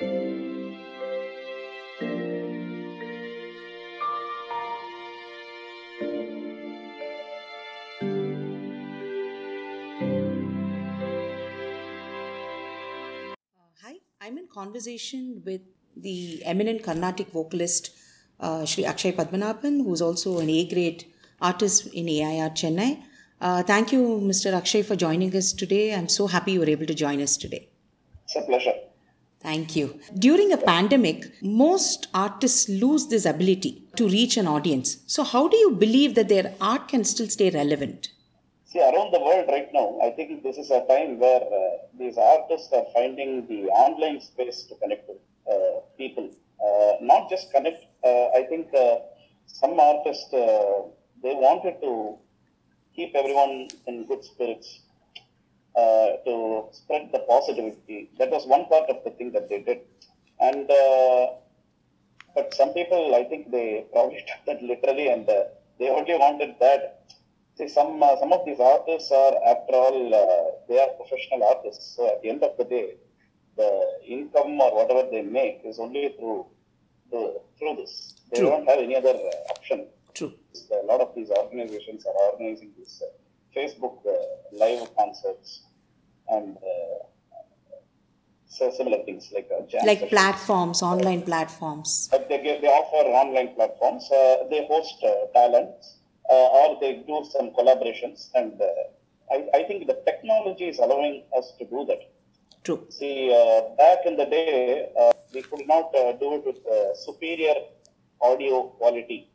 [0.00, 0.06] Hi,
[14.20, 15.60] I'm in conversation with
[15.96, 17.90] the eminent Carnatic vocalist
[18.40, 21.04] uh, Shri Akshay Padmanabhan, who's also an A grade
[21.40, 23.00] artist in AIR Chennai.
[23.40, 24.52] Uh, thank you, Mr.
[24.52, 25.94] Akshay, for joining us today.
[25.94, 27.68] I'm so happy you were able to join us today.
[28.24, 28.74] It's a pleasure.
[29.44, 30.00] Thank you.
[30.18, 34.96] During a pandemic, most artists lose this ability to reach an audience.
[35.06, 38.08] So, how do you believe that their art can still stay relevant?
[38.64, 42.16] See, around the world right now, I think this is a time where uh, these
[42.16, 45.18] artists are finding the online space to connect with
[45.52, 46.30] uh, people.
[46.66, 48.96] Uh, not just connect, uh, I think uh,
[49.46, 50.88] some artists, uh,
[51.22, 52.16] they wanted to
[52.96, 54.80] keep everyone in good spirits,
[55.76, 58.10] uh, to spread the positivity.
[58.18, 59.80] That was one part of the thing that they did.
[60.40, 61.26] And, uh,
[62.34, 65.44] but some people, I think they probably took that literally and uh,
[65.78, 67.00] they only wanted that.
[67.56, 71.94] See, some uh, some of these artists are, after all, uh, they are professional artists.
[71.96, 72.96] So at the end of the day,
[73.56, 76.46] the income or whatever they make is only through
[77.12, 78.14] the, through this.
[78.32, 78.50] They True.
[78.50, 79.86] don't have any other uh, option.
[80.14, 80.32] True.
[80.82, 83.10] A lot of these organizations are organizing these uh,
[83.56, 84.12] Facebook uh,
[84.52, 85.62] live concerts
[86.28, 87.04] and uh,
[88.46, 92.08] so similar things like uh, jam Like platforms, online platforms.
[92.10, 94.08] But they, give, they offer online platforms.
[94.10, 95.96] Uh, they host uh, talents
[96.30, 98.30] uh, or they do some collaborations.
[98.34, 98.66] And uh,
[99.32, 101.98] I, I think the technology is allowing us to do that.
[102.62, 102.86] True.
[102.90, 106.94] See, uh, back in the day, uh, we could not uh, do it with uh,
[106.94, 107.56] superior
[108.20, 109.28] audio quality.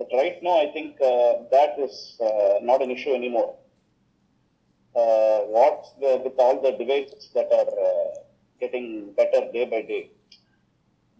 [0.00, 3.54] But right now, I think uh, that is uh, not an issue anymore.
[4.96, 8.08] Uh, what the, with all the devices that are uh,
[8.58, 10.10] getting better day by day,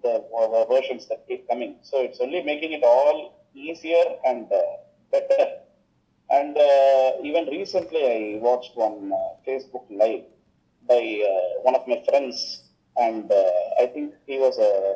[0.02, 1.76] the uh, versions that keep coming.
[1.82, 4.62] So it's only making it all easier and uh,
[5.12, 5.58] better.
[6.30, 6.56] And
[7.22, 9.12] even recently, I watched one
[9.46, 10.24] Facebook Live
[10.88, 11.02] by
[11.62, 13.30] one of my friends, and
[13.82, 14.94] I think he was a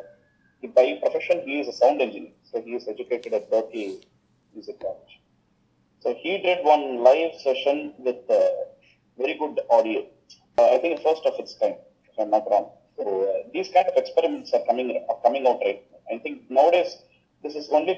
[0.69, 4.01] by profession he is a sound engineer, so he is educated at Berklee
[4.55, 5.21] Music College.
[6.01, 8.39] So he did one live session with uh,
[9.19, 10.07] very good audio.
[10.57, 11.75] Uh, I think first of its kind,
[12.11, 12.71] if I'm not wrong.
[12.97, 15.83] So uh, these kind of experiments are coming are coming out right.
[15.91, 16.15] now.
[16.15, 16.97] I think nowadays
[17.43, 17.95] this is only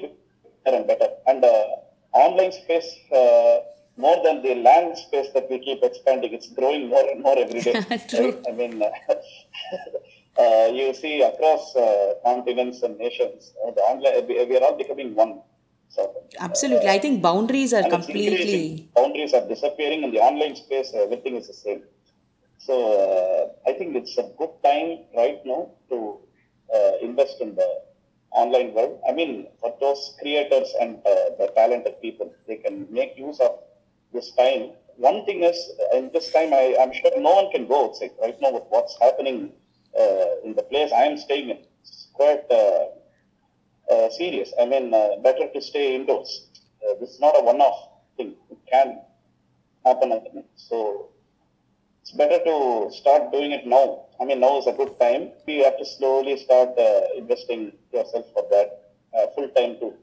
[0.65, 1.09] better and better.
[1.27, 1.65] And uh,
[2.13, 3.59] online space, uh,
[3.95, 7.61] more than the land space that we keep expanding, it's growing more and more every
[7.61, 7.73] day.
[8.09, 8.31] True.
[8.31, 8.45] right?
[8.49, 8.81] I mean,
[10.39, 14.77] uh, you see across uh, continents and nations, uh, the online, we we are all
[14.77, 15.41] becoming one.
[15.89, 16.23] Sort of.
[16.39, 16.89] Absolutely.
[16.89, 18.89] I think boundaries are completely.
[18.93, 20.91] Boundaries are disappearing in the online space.
[20.93, 21.83] Everything is the same.
[22.57, 26.19] So uh, I think it's a good time right now to
[26.75, 27.69] uh, invest in the
[28.31, 28.99] online world.
[29.07, 33.59] I mean, for those creators and uh, the talented people, they can make use of
[34.13, 34.71] this time.
[34.97, 35.57] One thing is,
[35.93, 38.97] in this time, I, I'm sure no one can go outside right now with what's
[38.99, 39.66] happening uh,
[40.43, 41.59] in the place I am staying in.
[41.81, 42.85] It's quite uh,
[43.91, 44.53] uh, serious.
[44.59, 46.47] I mean, uh, better to stay indoors.
[46.83, 48.35] Uh, this is not a one-off thing.
[48.49, 48.99] It can
[49.85, 50.43] happen again.
[50.55, 51.09] So
[52.01, 54.05] it's better to start doing it now.
[54.19, 55.31] I mean, now is a good time.
[55.47, 59.93] You have to slowly start uh, investing yourself for that uh, full time too.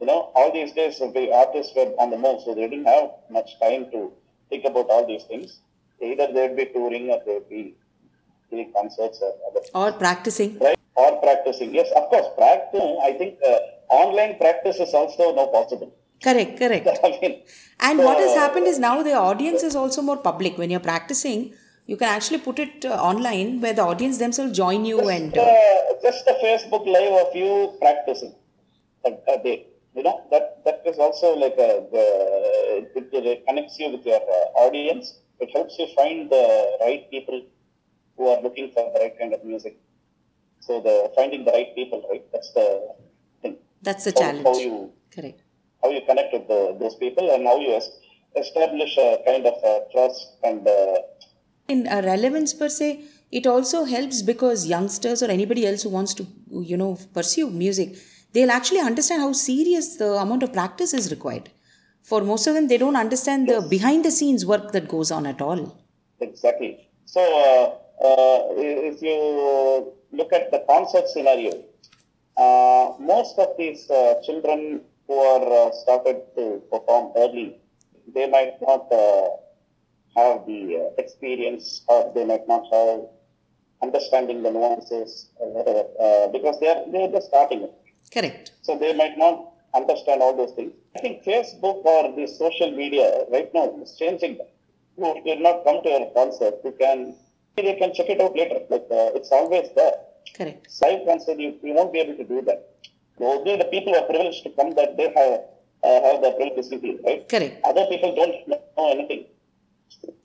[0.00, 2.86] You know, all these days uh, the artists were on the move, so they didn't
[2.86, 4.12] have much time to
[4.48, 5.60] think about all these things.
[6.02, 7.74] Either they'd be touring or they'd be
[8.52, 10.58] doing concerts or other Or practicing.
[10.66, 10.78] right?
[10.94, 11.74] Or practicing.
[11.74, 12.88] Yes, of course, practice.
[13.08, 13.58] I think uh,
[14.02, 15.90] online practice is also now possible.
[16.26, 16.88] Correct, correct.
[17.08, 17.34] I mean,
[17.80, 20.58] And what has happened is now the audience is also more public.
[20.58, 21.40] When you're practicing,
[21.86, 25.36] you can actually put it uh, online where the audience themselves join you and.
[25.36, 28.32] uh, Uh, just a Facebook live of you practicing
[29.08, 29.56] a, a day.
[29.96, 32.04] You know that that is also like a, the,
[32.98, 35.06] it, it connects you with your uh, audience.
[35.44, 36.44] It helps you find the
[36.84, 37.38] right people
[38.16, 39.78] who are looking for the right kind of music.
[40.60, 42.24] So the finding the right people, right?
[42.32, 42.66] That's the
[43.42, 43.56] thing.
[43.82, 44.46] that's the How- challenge.
[44.46, 45.40] How you Correct.
[45.82, 47.80] how you connect with the, those people and how you
[48.42, 50.98] establish a kind of uh trust and uh,
[51.68, 52.86] In uh, relevance per se,
[53.38, 56.26] it also helps because youngsters or anybody else who wants to,
[56.70, 57.90] you know, pursue music,
[58.32, 61.50] they'll actually understand how serious the amount of practice is required.
[62.10, 65.24] For most of them, they don't understand the behind the scenes work that goes on
[65.32, 65.60] at all.
[66.20, 66.72] Exactly.
[67.06, 67.64] So, uh,
[68.04, 71.52] if you look at the concert scenario,
[72.36, 77.58] uh, most of these uh, children who are uh, started to perform early,
[78.14, 79.28] they might not uh,
[80.16, 83.00] have the uh, experience or they might not have
[83.82, 87.74] understanding the nuances whatever, uh, because they are they are just starting it.
[88.12, 88.52] Correct.
[88.62, 90.72] So they might not understand all those things.
[90.96, 94.52] I think Facebook or the social media right now is changing that.
[94.96, 97.16] You did not come to your concert, you can
[97.56, 98.60] they can check it out later.
[98.70, 99.94] Like uh, it's always there.
[100.34, 100.68] Correct.
[100.80, 102.68] Live concert, you, you won't be able to do that.
[103.20, 105.40] Only the people are privileged to come that they have
[105.84, 107.28] uh, have the to see, right?
[107.28, 107.60] Correct.
[107.64, 109.26] Other people don't know anything.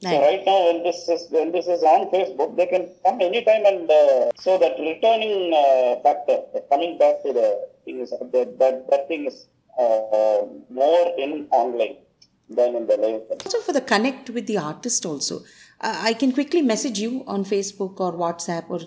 [0.01, 0.43] So Right.
[0.45, 4.31] now, when this is when this is on Facebook, they can come anytime, and uh,
[4.39, 9.07] so that returning uh, factor, uh, coming back to the thing is that that, that
[9.07, 9.47] thing is
[9.77, 11.97] uh, more in online
[12.49, 13.21] than in the live.
[13.45, 15.41] Also for the connect with the artist also.
[15.79, 18.81] Uh, I can quickly message you on Facebook or WhatsApp or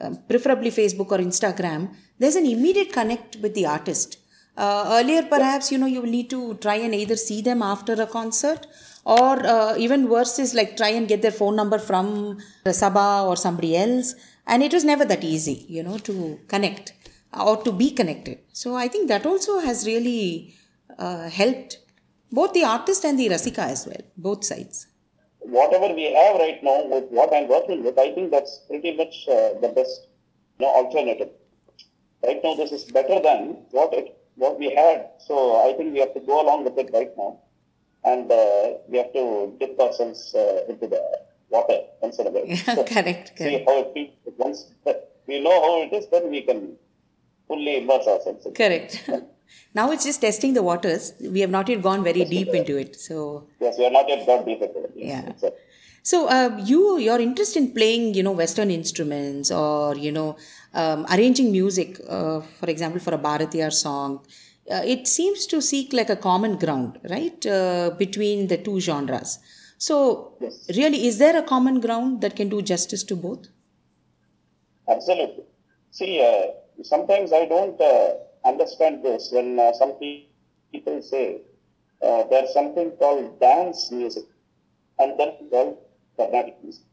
[0.00, 1.94] um, preferably Facebook or Instagram.
[2.18, 4.18] There's an immediate connect with the artist.
[4.56, 7.94] Uh, earlier, perhaps you know you will need to try and either see them after
[7.94, 8.66] a concert,
[9.04, 13.36] or uh, even worse is like try and get their phone number from Sabha or
[13.36, 14.14] somebody else.
[14.46, 16.92] And it was never that easy, you know, to connect
[17.32, 18.40] or to be connected.
[18.52, 20.54] So I think that also has really
[20.98, 21.78] uh, helped
[22.30, 24.86] both the artist and the Rasika as well, both sides.
[25.44, 29.26] Whatever we have right now with what I'm working with, I think that's pretty much
[29.28, 30.06] uh, the best
[30.58, 31.30] you know, alternative.
[32.24, 35.10] Right now, this is better than what it what we had.
[35.26, 37.40] So I think we have to go along with it right now,
[38.04, 41.02] and uh, we have to dip ourselves uh, into the
[41.50, 42.46] water once in a while.
[42.76, 43.64] So correct, see correct.
[43.68, 44.36] how it feels.
[44.38, 44.66] Once
[45.26, 46.76] we know how it is, then we can
[47.48, 48.46] fully immerse ourselves.
[48.46, 48.56] in it.
[48.56, 49.04] Correct.
[49.74, 51.12] Now it's just testing the waters.
[51.20, 52.96] We have not yet gone very deep into it.
[52.96, 54.92] So Yes, we are not yet got deep into it.
[54.94, 55.32] Yeah.
[56.04, 60.36] So, uh, you your interest in playing, you know, Western instruments or you know,
[60.74, 64.24] um, arranging music, uh, for example, for a Bharatiyar song,
[64.70, 69.38] uh, it seems to seek like a common ground, right, uh, between the two genres.
[69.78, 70.66] So, Yes.
[70.76, 73.46] really, is there a common ground that can do justice to both?
[74.88, 75.44] Absolutely.
[75.90, 80.26] See, uh, sometimes I don't uh, understand this when uh, some pe-
[80.72, 81.40] people say
[82.02, 84.24] uh, there's something called dance music
[84.98, 85.78] and then called
[86.16, 86.84] Carnatic music.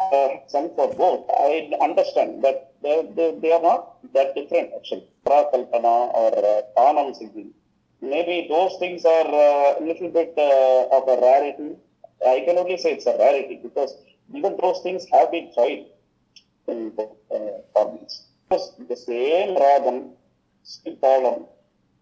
[0.00, 1.26] Uh, some for both.
[1.38, 5.06] I understand, but they, they, they are not that different actually.
[5.26, 6.32] Prakalpana or
[6.78, 7.52] uh, singing.
[8.00, 11.76] Maybe those things are uh, a little bit uh, of a rarity.
[12.26, 13.94] I can only say it's a rarity because
[14.34, 15.86] even those things have been tried
[16.68, 17.86] in both uh.
[18.50, 20.10] The same ragam,
[21.02, 21.46] talam,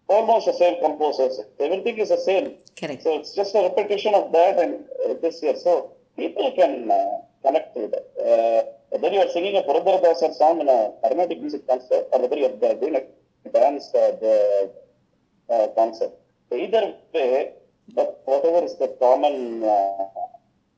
[0.07, 1.39] almost the same composers.
[1.59, 2.55] Everything is the same.
[2.79, 3.03] Correct.
[3.03, 5.55] So it's just a repetition of that and uh, this year.
[5.55, 7.05] So people can uh,
[7.45, 8.05] connect to that.
[8.19, 8.61] Uh,
[8.91, 12.45] whether you are singing a Purandaradasar song in a Carnatic music concert or whether you
[12.45, 14.71] are doing a dance uh, the,
[15.49, 16.11] uh, concert.
[16.49, 17.53] So either way,
[17.93, 20.05] but whatever is the common uh,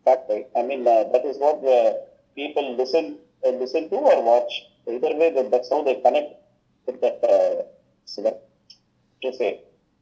[0.04, 2.04] factor, I mean, uh, that is what the
[2.36, 4.52] people listen uh, listen to or watch.
[4.86, 6.36] So either way, that, that's how they connect
[6.88, 8.42] with that
[9.22, 9.62] to say.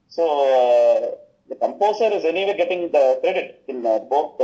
[0.09, 4.37] So the composer is anyway getting the credit in uh, both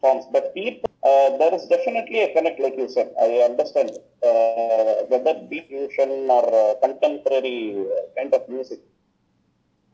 [0.00, 3.12] forms, but uh, there is definitely a connect, like you said.
[3.20, 3.90] I understand
[4.24, 7.86] uh, whether beat fusion or contemporary
[8.16, 8.80] kind of music,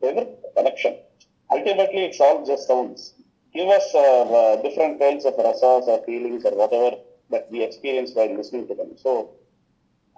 [0.01, 0.97] there is a connection.
[1.51, 3.13] Ultimately, it's all just sounds.
[3.53, 6.97] Give us uh, different kinds of rasas or feelings or whatever
[7.29, 8.91] that we experience while listening to them.
[8.97, 9.31] So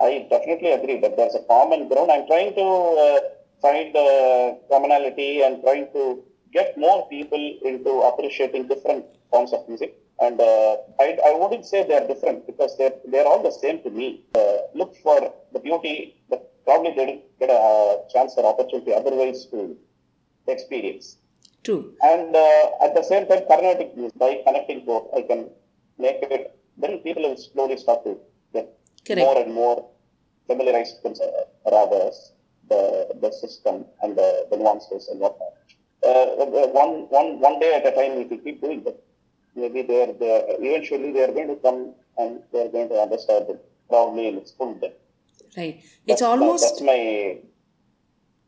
[0.01, 2.12] I definitely agree that there's a common ground.
[2.12, 2.68] I'm trying to
[3.06, 3.20] uh,
[3.62, 9.96] find uh, commonality and trying to get more people into appreciating different forms of music.
[10.22, 13.89] And uh, I, I wouldn't say they're different because they're, they're all the same to
[13.89, 14.24] me.
[14.36, 19.46] Uh, look for the beauty that probably they didn't get a chance or opportunity otherwise
[19.48, 19.77] to
[20.48, 21.18] experience.
[21.63, 21.94] True.
[22.01, 25.50] And uh, at the same time, Carnatic music, by connecting both, I can
[25.98, 28.18] make it, then people will slowly start to
[28.53, 29.25] get Correct.
[29.25, 29.89] more and more
[30.48, 32.32] familiarized with uh, ragas,
[32.70, 35.53] the, the system, and the, the nuances and whatnot.
[36.03, 36.46] Uh,
[36.82, 39.01] one, one, one day at a time, if we keep doing that,
[39.56, 43.46] maybe they're, they're, eventually they are going to come and they are going to understand
[43.50, 45.00] it probably in its full depth.
[45.58, 45.84] Right.
[46.06, 47.39] It's almost that's my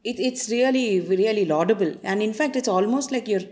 [0.04, 3.48] it, it's really really laudable and in fact it's almost like you're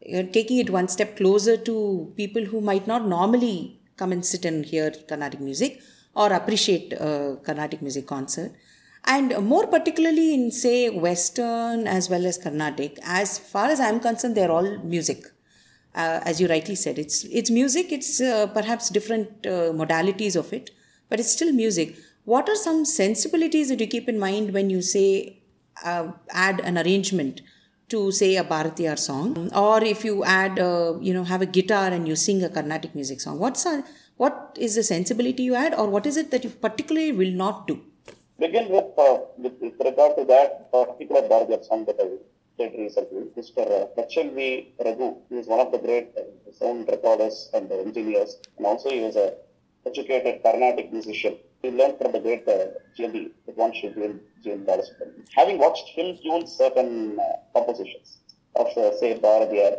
[0.00, 4.44] you're taking it one step closer to people who might not normally come and sit
[4.44, 5.80] and hear carnatic music
[6.14, 8.52] or appreciate a carnatic music concert.
[9.04, 14.34] And more particularly in say western as well as carnatic as far as i'm concerned
[14.34, 15.26] they're all music.
[15.94, 20.52] Uh, as you rightly said it's it's music it's uh, perhaps different uh, modalities of
[20.52, 20.70] it
[21.08, 21.96] but it's still music.
[22.24, 25.42] What are some sensibilities that you keep in mind when you say
[25.84, 27.42] uh, add an arrangement
[27.90, 29.50] to say a Bharatiyar song?
[29.54, 32.94] Or if you add uh, you know have a guitar and you sing a Carnatic
[32.94, 33.84] music song what's a,
[34.16, 37.66] What is the sensibility you had, or what is it that you particularly will not
[37.66, 37.80] do?
[38.38, 42.08] Begin with, uh, with, with regard to that particular Bharatiyar song that I
[42.58, 43.88] did recently, Mr.
[43.98, 44.74] H.M.V.
[44.84, 49.00] Raghu, he is one of the great uh, sound recorders and engineers, and also he
[49.00, 49.34] was a
[49.86, 51.36] educated Carnatic musician.
[51.62, 52.66] He learned from the great uh,
[52.98, 53.30] GNB,
[53.80, 54.02] should be
[54.44, 55.24] GN Balasubramaniam.
[55.34, 57.24] Having watched him tune certain uh,
[57.58, 58.18] compositions
[58.54, 59.76] of, uh, say, Bharatiyar,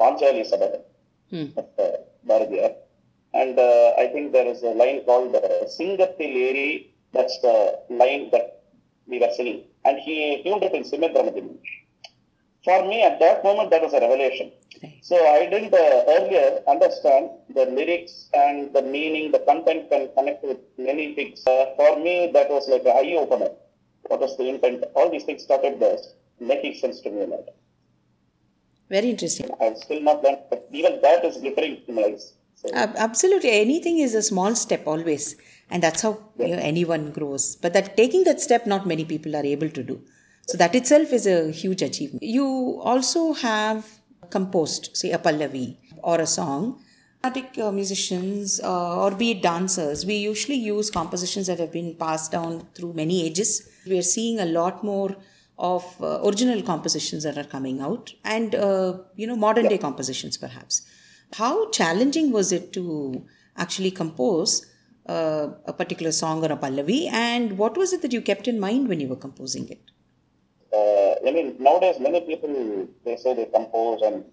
[0.00, 0.82] Panchali Sabatam
[1.30, 1.46] Hmm.
[1.56, 1.96] of uh,
[2.28, 2.74] Bharatiyar,
[3.34, 8.62] and uh, I think there is a line called uh, Singathil That's the line that
[9.06, 9.64] we were singing.
[9.84, 11.58] And he tuned it in Simedramati.
[12.64, 14.50] For me, at that moment, that was a revelation.
[15.00, 20.42] So I didn't uh, earlier understand the lyrics and the meaning, the content can connect
[20.44, 21.46] with many things.
[21.46, 23.50] Uh, for me, that was like an eye opener.
[24.08, 24.84] What was the intent?
[24.94, 25.96] All these things started uh,
[26.40, 27.44] making sense to me now.
[28.90, 29.50] Very interesting.
[29.60, 32.34] I've still not learned, but even that is glittering in my eyes.
[32.56, 33.50] So, Absolutely.
[33.50, 35.36] Anything is a small step always.
[35.70, 37.56] And that's how you know, anyone grows.
[37.56, 40.00] But that taking that step, not many people are able to do.
[40.46, 42.22] So that itself is a huge achievement.
[42.22, 43.84] You also have
[44.30, 46.82] composed, say, a Pallavi or a song.
[47.22, 51.96] Carnatic uh, musicians uh, or be it dancers, we usually use compositions that have been
[51.96, 53.68] passed down through many ages.
[53.84, 55.16] We are seeing a lot more
[55.58, 60.36] of uh, original compositions that are coming out and, uh, you know, modern day compositions
[60.36, 60.82] perhaps.
[61.34, 63.24] How challenging was it to
[63.56, 64.66] actually compose
[65.06, 68.58] uh, a particular song or a pallavi, and what was it that you kept in
[68.60, 69.80] mind when you were composing it?
[70.72, 74.24] uh, I mean, nowadays many people they say they compose, and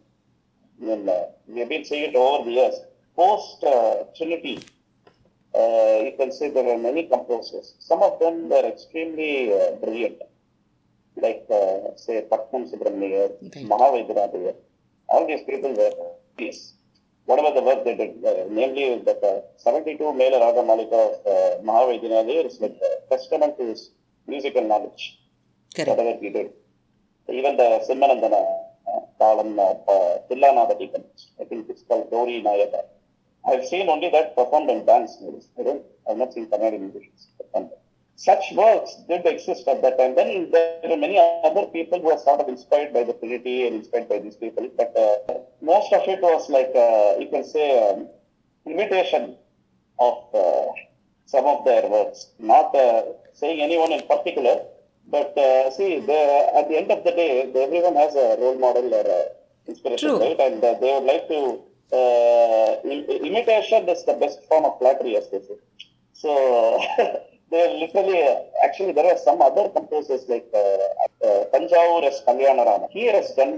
[0.82, 2.76] I mean, uh, we've been it over the years.
[3.16, 4.60] Post uh, Trinity,
[5.56, 7.76] uh, you can say there are many composers.
[7.80, 10.18] Some of them were extremely uh, brilliant,
[11.16, 14.56] like uh, say Patnam Subramanian, Right.
[15.10, 15.92] All these people were
[17.28, 17.30] yes.
[17.30, 21.64] Whatever the work they did, uh, namely that uh, 72 mela Raga Malika of uh,
[21.64, 23.92] Mahavaidyanatha Iyer is like a testament to his
[24.28, 25.20] musical knowledge
[25.76, 25.90] Correct.
[25.90, 26.52] whatever he did.
[27.30, 28.42] Even the Simhanandana
[28.88, 31.04] uh, column of uh, Tillanada Deacon,
[31.40, 32.82] I think it's called Gauri Nayaka.
[33.48, 35.48] I've seen only that performed in dance movies.
[35.60, 37.83] I don't, I've not seen Kannada musicians perform that.
[38.16, 40.16] Such works did exist at that time.
[40.16, 43.78] Then there were many other people who were sort of inspired by the Trinity and
[43.78, 44.70] inspired by these people.
[44.78, 48.08] But uh, most of it was like, uh, you can say, um,
[48.66, 49.36] imitation
[50.00, 50.66] of uh,
[51.26, 52.28] some of their works.
[52.40, 53.04] Not uh,
[53.34, 54.62] saying anyone in particular,
[55.08, 58.94] but uh, see, the, at the end of the day, everyone has a role model
[58.94, 59.26] or a
[59.68, 60.20] inspiration, True.
[60.20, 60.40] right?
[60.40, 61.62] And uh, they would like to.
[61.92, 65.58] Uh, im- imitation is the best form of flattery, as they say.
[66.14, 66.82] So
[67.54, 72.18] they literally, uh, actually, there are some other composers like uh, uh, Tanjavur S.
[72.28, 72.88] Kalyanarama.
[72.98, 73.54] He has done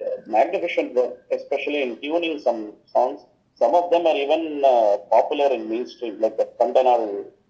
[0.00, 0.04] uh,
[0.36, 2.60] magnificent work, especially in tuning some
[2.94, 3.20] songs.
[3.62, 7.02] Some of them are even uh, popular in mainstream, like the Kandanal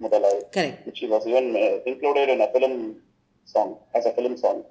[0.02, 0.84] Mudalai Correct.
[0.86, 2.96] which was even uh, included in a film
[3.54, 4.64] song, as a film song.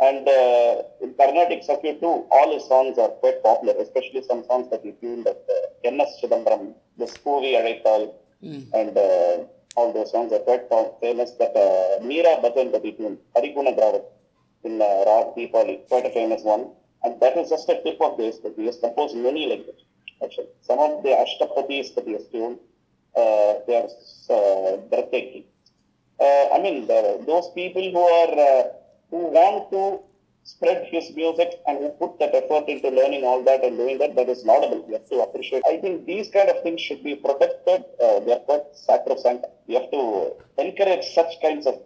[0.00, 4.66] And uh, in Carnatic circuit too, all his songs are quite popular, especially some songs
[4.72, 6.18] that he tuned at uh, N.S.
[6.20, 8.04] Chidambaram, the Scoovi Adaithal,
[8.44, 8.62] Mm.
[8.80, 9.44] and uh,
[9.76, 10.68] all those songs are quite
[11.00, 11.32] famous.
[11.32, 14.04] That uh, Meera Bhajan that he tuned, Hariguna Dravat,
[14.64, 16.70] in uh, Rag Deepali, quite a famous one.
[17.02, 19.74] And that is just a tip of this, but he has composed many that.
[20.22, 22.58] Actually, some of the Ashtapatis that he has tuned,
[23.16, 23.88] uh, they are
[24.30, 25.44] uh, breathtaking.
[26.20, 28.62] Uh, I mean, the, those people who are uh,
[29.10, 30.00] who want to
[30.44, 34.14] spread his music and who put that effort into learning all that and doing that,
[34.16, 34.84] that is laudable.
[34.86, 35.62] We have to appreciate.
[35.66, 37.84] I think these kind of things should be protected.
[38.02, 39.46] Uh, they are quite sacrosanct.
[39.66, 41.80] We have to encourage such kinds of.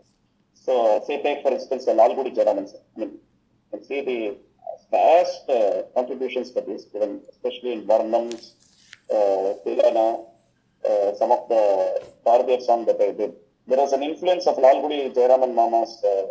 [0.55, 2.69] So, say, take for instance, Lalgudi Jayaraman.
[2.97, 3.19] I mean, you
[3.71, 4.37] can see the
[4.91, 8.53] vast uh, contributions that he's given, especially in Varnams,
[9.11, 10.25] uh, Tilana,
[10.89, 13.35] uh, some of the Bharatiyar songs that I did.
[13.69, 16.27] There was an influence of Lalgudi Jayaraman Mama's uh,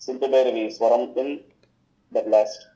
[0.00, 1.40] Sindhubhairavi Swaram in
[2.12, 2.66] that last.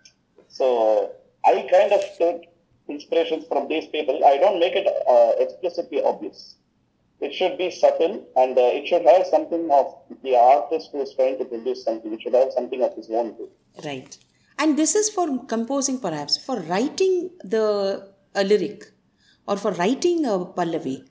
[0.49, 1.13] So
[1.45, 2.43] I kind of took
[2.89, 4.25] inspirations from these people.
[4.25, 6.57] I don't make it uh, explicitly obvious.
[7.21, 11.15] It should be subtle and uh, it should have something of the artist who is
[11.15, 12.13] trying to produce something.
[12.13, 13.49] It should have something of his own too.
[13.85, 14.17] Right.
[14.59, 18.85] And this is for composing, perhaps, for writing the a lyric
[19.47, 21.07] or for writing a pallavi.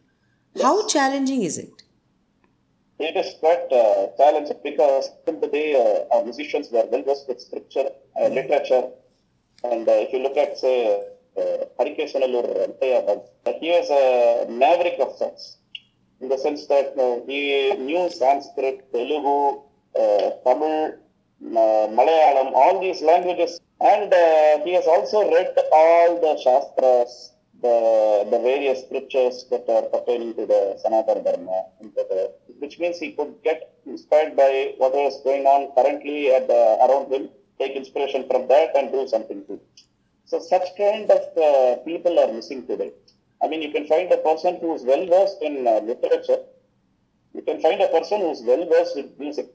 [0.61, 1.83] How challenging is it?
[2.99, 7.27] It is quite uh, challenging because in the day uh, our musicians were well versed
[7.27, 7.89] with scripture,
[8.29, 8.89] literature,
[9.63, 11.01] and uh, if you look at say
[11.37, 13.21] uh, Harikesanallur Antayabad,
[13.59, 15.57] he was a maverick of sorts,
[16.21, 19.61] in the sense that uh, he knew Sanskrit, Telugu,
[19.99, 26.39] uh, Tamil, uh, Malayalam, all these languages, and uh, he has also read all the
[26.41, 31.63] Shastras, the, the various scriptures that are pertaining to the Sanatana Dharma,
[32.59, 37.29] which means he could get inspired by what was going on currently at around him,
[37.63, 39.59] take inspiration from that and do something too.
[40.25, 42.91] So such kind of uh, people are missing today.
[43.43, 46.39] I mean, you can find a person who is well versed in uh, literature.
[47.33, 49.47] You can find a person who is well versed in music,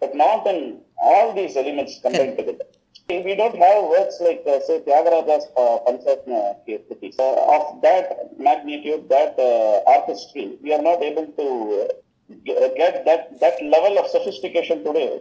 [0.00, 0.80] but not in
[1.10, 2.66] all these elements combined together.
[3.08, 7.08] We don't have works like, uh, say, Tyagaraja's uh, Pancharatna Kriti.
[7.18, 11.46] Uh, of that magnitude, that uh, artistry, we are not able to
[11.82, 15.20] uh, get that, that level of sophistication today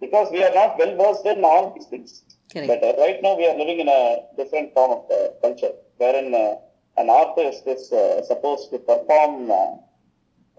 [0.00, 2.22] because we are not well versed in all these things.
[2.52, 2.68] Correct.
[2.68, 6.34] But uh, right now, we are living in a different form of uh, culture wherein
[6.34, 6.56] uh,
[6.96, 9.74] an artist is uh, supposed to perform uh,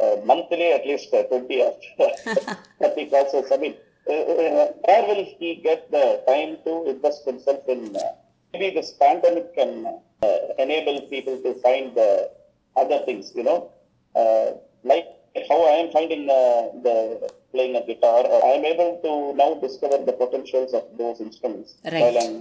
[0.03, 1.73] uh, monthly at least uh, 20 or
[2.81, 3.51] 30 classes.
[3.51, 3.75] I mean,
[4.09, 7.95] uh, uh, where will he get the time to invest himself in?
[7.95, 7.99] Uh,
[8.53, 9.85] maybe this pandemic can
[10.21, 12.23] uh, enable people to find uh,
[12.75, 13.71] other things, you know,
[14.15, 14.51] uh,
[14.83, 15.07] like
[15.49, 18.21] how I am finding uh, the playing a guitar.
[18.33, 21.75] Or I am able to now discover the potentials of those instruments.
[21.85, 22.01] Right.
[22.03, 22.35] While I'm,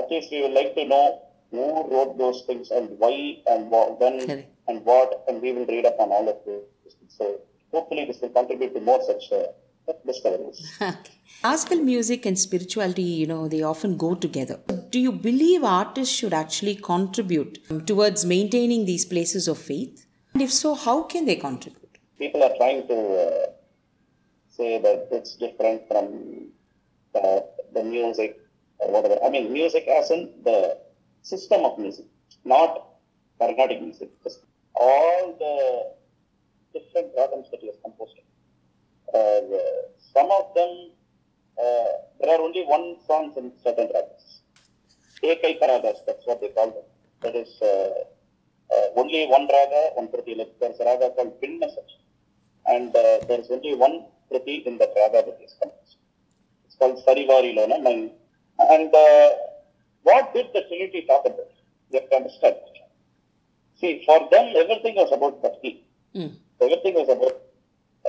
[0.00, 4.00] at least we would like to know who wrote those things and why and what,
[4.00, 4.48] when Correct.
[4.68, 6.94] and what, and we will read up on all of this.
[7.08, 7.40] So
[7.72, 10.78] hopefully this will contribute to more such uh, discoveries.
[11.40, 14.60] Classical music and spirituality, you know, they often go together.
[14.90, 20.06] Do you believe artists should actually contribute towards maintaining these places of faith?
[20.34, 21.98] And if so, how can they contribute?
[22.18, 23.46] People are trying to uh,
[24.58, 26.04] say that it's different from
[27.14, 28.38] the, the music
[28.80, 29.18] or whatever.
[29.24, 30.78] I mean, music as in the
[31.22, 32.06] system of music,
[32.44, 32.84] not
[33.38, 34.10] Carnatic music.
[34.24, 34.40] Just
[34.74, 38.18] all the different rhythms that he has composed.
[39.14, 39.40] Uh,
[40.14, 40.90] some of them,
[41.62, 44.26] uh, there are only one songs in certain ragas.
[45.22, 46.86] Ekaika ragas, that's what they call them.
[47.22, 47.90] That is uh,
[48.74, 50.08] uh, only one raga, one.
[50.12, 51.68] Like there's a raga called Pinna.
[52.66, 55.96] And uh, there's only one kriti in that raga that is composed.
[56.66, 57.76] It's called Sarivari Lona.
[58.74, 59.30] And uh,
[60.02, 61.50] what did the Trinity talk about?
[61.90, 62.56] You have to understand.
[63.80, 65.84] See, for them, everything was about bhakti.
[66.14, 66.34] Mm.
[66.60, 67.36] Everything was about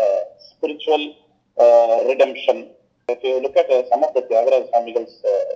[0.02, 1.16] uh, spiritual
[1.60, 2.72] uh, redemption.
[3.08, 5.50] If you look at uh, some of the Tyagaraja Swamigal's uh,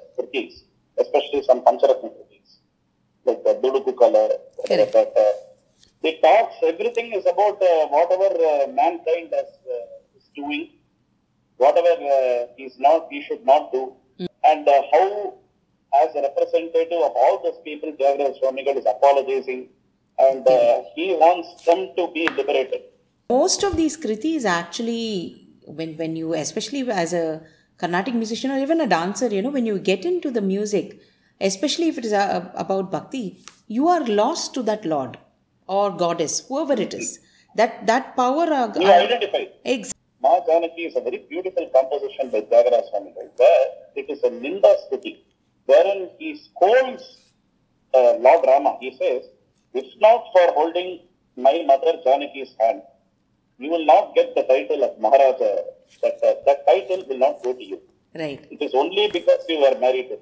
[0.98, 2.58] especially some Pancharatna kritis,
[3.26, 4.30] like the Duduku Gala,
[4.68, 4.94] Correct.
[4.94, 5.34] that, uh,
[6.02, 9.86] they talks, everything is about uh, whatever uh, mankind has, uh,
[10.36, 10.70] doing,
[11.58, 13.94] whatever uh, he's not, he should not do,
[14.44, 15.34] and uh, how,
[16.02, 19.70] as a representative of all those people, Tyagaraja Swamigal is apologizing,
[20.20, 22.82] and uh, he wants them to be liberated.
[23.30, 27.42] Most of these kritis actually, when, when you, especially as a
[27.78, 31.02] Carnatic musician or even a dancer, you know, when you get into the music,
[31.42, 35.18] especially if it is uh, about bhakti, you are lost to that Lord
[35.68, 37.20] or goddess, whoever it is.
[37.56, 38.46] That that power.
[38.52, 39.46] Uh, You identify.
[39.66, 39.94] Ex-
[40.24, 43.66] Ma Janaki is a very beautiful composition by Tyagaraja Swamigal, where
[43.98, 45.18] it is a Ninda Stuti,
[45.66, 47.04] wherein he scolds
[47.94, 48.78] uh, Lord Rama.
[48.80, 49.24] He says,
[49.74, 51.02] if not for holding
[51.36, 52.84] my mother Janaki's hand,
[53.58, 55.52] you will not get the title of Maharaja.
[56.02, 57.82] That, uh, that title will not go to you.
[58.16, 58.48] right.
[58.50, 60.18] It is only because you were married.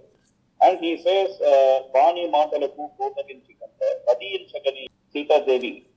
[0.63, 5.87] And he says, uh, Vani Matalaku Kotaginchi Kanta, Padiyin Sakani Sita Devi,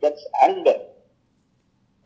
[0.00, 0.78] that's anger.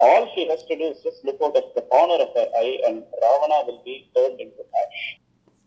[0.07, 2.79] All she has to do is just look out of the corner of her eye
[2.87, 5.03] and Ravana will be turned into ash.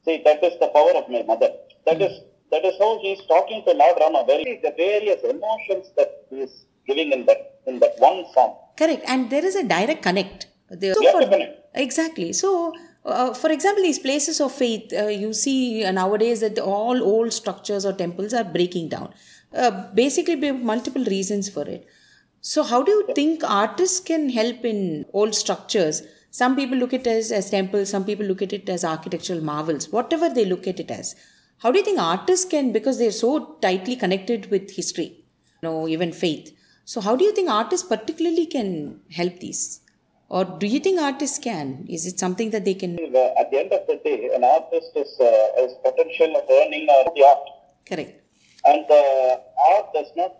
[0.06, 1.52] See, that is the power of my mother.
[1.86, 2.16] That is
[2.52, 4.24] that is how he is talking to Lord Rama.
[4.28, 8.52] Very the various emotions that he is giving in that in that one song.
[8.78, 9.04] Correct.
[9.08, 10.48] And there is a direct connect.
[10.70, 11.54] There, You have to connect.
[11.76, 12.34] Exactly.
[12.34, 12.74] So,
[13.06, 17.34] uh, for example, these places of faith, uh, you see uh, nowadays that all old
[17.34, 19.14] structures or temples are breaking down.
[19.54, 21.88] Uh, basically, multiple reasons for it.
[22.48, 26.04] So, how do you think artists can help in old structures?
[26.30, 29.42] Some people look at it as, as temples, some people look at it as architectural
[29.42, 31.16] marvels, whatever they look at it as.
[31.64, 35.88] How do you think artists can, because they're so tightly connected with history, you know,
[35.88, 36.56] even faith.
[36.84, 39.82] So, how do you think artists particularly can help these?
[40.30, 41.88] Or do you think artists can?
[41.90, 42.94] Is it something that they can?
[43.00, 46.88] Uh, At the end of the day, an artist is uh, has potential of earning
[46.90, 47.48] uh, the art.
[47.90, 48.22] Correct.
[48.66, 49.38] and uh,
[49.74, 50.34] art does not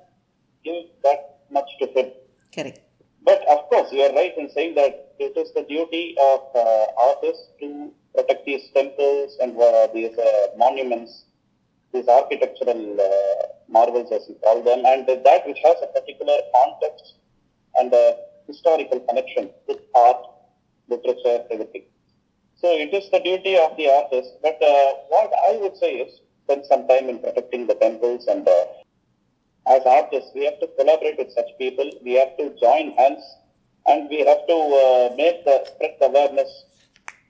[0.64, 2.12] give that much to him.
[2.54, 2.80] Correct.
[3.24, 6.86] But of course, you are right in saying that it is the duty of uh,
[7.10, 11.26] artists to protect these temples and uh, these uh, monuments,
[11.92, 17.16] these architectural uh, marvels, as you call them, and that which has a particular context
[17.78, 20.22] and a historical connection with art,
[20.88, 21.84] literature, everything.
[22.58, 24.36] So it is the duty of the artist.
[24.42, 28.48] But uh, what I would say is spend some time in protecting the temples and
[28.48, 28.66] uh,
[29.68, 31.90] as artists, we have to collaborate with such people.
[32.04, 33.24] We have to join hands,
[33.88, 36.52] and we have to uh, make the spread the awareness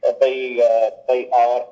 [0.08, 0.34] uh, by
[0.70, 1.68] uh, by art,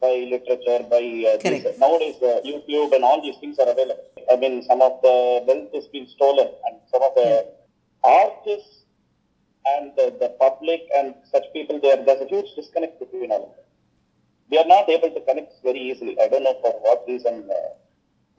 [0.00, 4.04] by literature, by uh, these- nowadays uh, YouTube and all these things are available.
[4.32, 7.30] I mean, some of the wealth has been stolen, and some of the
[8.04, 8.76] artists
[9.66, 12.02] and the, the public and such people there.
[12.04, 13.64] There's a huge disconnect between all of them.
[14.50, 16.16] We are not able to connect very easily.
[16.20, 17.68] I don't know for what reason uh,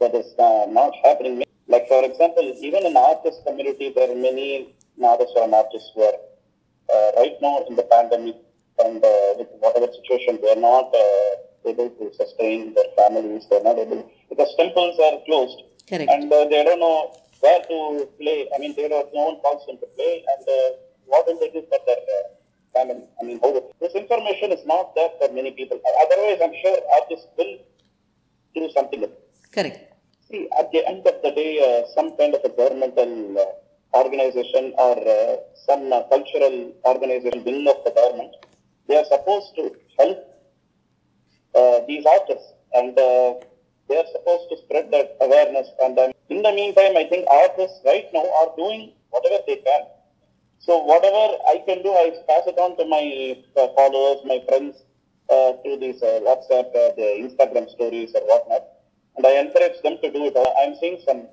[0.02, 1.44] that is uh, not happening.
[1.68, 6.20] Like for example, even in artist community, there are many Nadaswaram artists who are
[6.94, 8.36] uh, right now in the pandemic
[8.84, 13.46] and uh, with whatever situation, they are not uh, able to sustain their families.
[13.50, 16.10] They are not able because temples are closed Correct.
[16.10, 18.50] and uh, they don't know where to play.
[18.54, 21.50] I mean, they don't no one calls them to play, and uh, what will they
[21.50, 22.24] do for their uh,
[22.74, 23.06] family?
[23.22, 25.80] I mean, how this information is not there for many people.
[26.04, 27.58] Otherwise, I'm sure artists will
[28.56, 29.06] do something.
[29.52, 29.91] Correct.
[30.32, 34.72] See, at the end of the day, uh, some kind of a governmental uh, organization
[34.78, 35.36] or uh,
[35.68, 38.38] some uh, cultural organization wing of the government,
[38.88, 40.20] they are supposed to help
[41.54, 43.34] uh, these artists and uh,
[43.90, 45.68] they are supposed to spread that awareness.
[45.84, 49.82] And in the meantime, I think artists right now are doing whatever they can.
[50.60, 53.36] So whatever I can do, I pass it on to my
[53.76, 54.84] followers, my friends,
[55.62, 58.64] through these WhatsApp, the Instagram stories or whatnot,
[59.16, 60.36] and I encourage them to do it.
[60.62, 61.28] I'm seeing some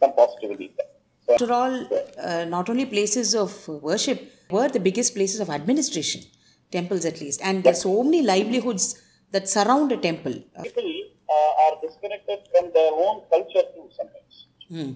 [0.00, 0.90] some positivity there.
[1.26, 1.74] So, After all,
[2.18, 6.22] uh, not only places of worship were the biggest places of administration,
[6.70, 9.00] temples at least, and there's so many livelihoods
[9.30, 10.34] that surround a temple.
[10.62, 10.90] People
[11.36, 14.34] uh, are disconnected from their own culture too sometimes.
[14.68, 14.92] hmm.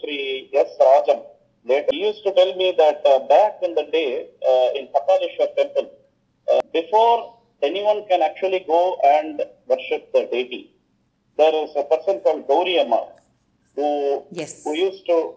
[0.00, 0.70] Sri S.
[0.80, 1.22] Rajam.
[1.64, 5.48] Later, he used to tell me that uh, back in the day uh, in Kapaleshwar
[5.56, 5.90] temple,
[6.52, 10.72] uh, before anyone can actually go and worship the deity,
[11.36, 13.00] there is a person called Gauri Amma
[13.74, 14.64] who, Yes.
[14.64, 15.34] who used to,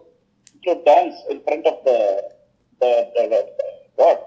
[0.64, 1.98] to dance in front of the,
[2.80, 3.40] the, the, the
[3.98, 4.18] God.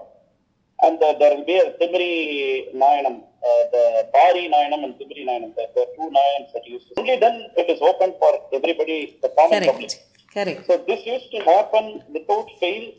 [0.82, 5.54] And uh, there will be a Timri Nayanam, uh, the Bari Nayanam and Timri Nayanam.
[5.56, 7.00] There there are two Nayanams that used to.
[7.00, 9.90] Only then it is open for everybody, the common public.
[9.90, 10.34] Correct.
[10.34, 10.66] Correct.
[10.66, 12.92] So this used to happen without fail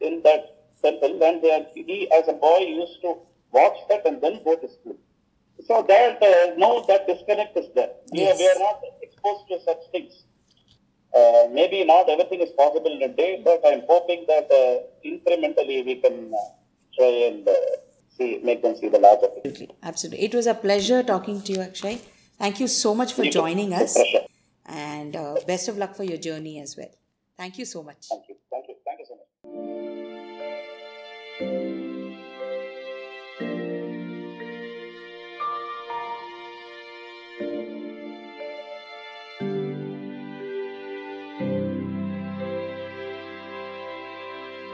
[0.00, 0.42] in that
[0.82, 3.16] temple, and they he as a boy used to
[3.50, 4.96] watch that and then go to school.
[5.66, 7.90] So that uh, now that disconnect is there.
[8.12, 8.38] We, are, Yes.
[8.38, 10.24] we are not exposed to such things.
[11.14, 15.84] Uh, maybe not everything is possible in a day, but I'm hoping that uh, incrementally
[15.84, 16.38] we can uh,
[16.96, 17.52] try and uh,
[18.16, 19.48] see, make them see the larger picture.
[19.50, 19.76] Absolutely.
[19.82, 20.24] Absolutely.
[20.24, 22.00] It was a pleasure talking to you, Akshay.
[22.38, 23.38] Thank you so much for You too.
[23.40, 23.96] joining us.
[24.66, 26.90] And uh, best of luck for your journey as well.
[27.36, 28.06] Thank you so much.
[28.08, 28.36] Thank you.
[28.50, 28.74] Thank you.
[28.84, 29.14] Thank you so
[31.82, 31.91] much.